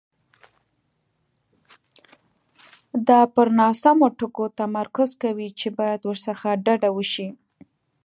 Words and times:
دا 3.07 3.19
پر 3.33 3.47
ناسمو 3.57 4.07
ټکو 4.17 4.45
تمرکز 4.59 5.09
کوي 5.23 5.47
چې 5.59 5.67
باید 5.77 6.01
ورڅخه 6.03 6.51
ډډه 6.65 6.89
وشي. 6.95 7.29